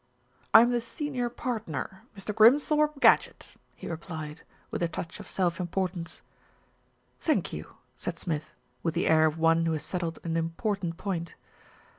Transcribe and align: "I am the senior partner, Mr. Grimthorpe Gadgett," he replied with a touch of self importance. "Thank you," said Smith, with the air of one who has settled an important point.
"I 0.51 0.61
am 0.63 0.71
the 0.71 0.81
senior 0.81 1.29
partner, 1.29 2.05
Mr. 2.17 2.33
Grimthorpe 2.33 2.99
Gadgett," 2.99 3.55
he 3.75 3.87
replied 3.87 4.41
with 4.71 4.81
a 4.81 4.87
touch 4.87 5.19
of 5.19 5.29
self 5.29 5.59
importance. 5.59 6.23
"Thank 7.19 7.53
you," 7.53 7.75
said 7.97 8.17
Smith, 8.17 8.49
with 8.81 8.95
the 8.95 9.05
air 9.07 9.27
of 9.27 9.37
one 9.37 9.63
who 9.67 9.73
has 9.73 9.83
settled 9.83 10.17
an 10.23 10.37
important 10.37 10.97
point. 10.97 11.35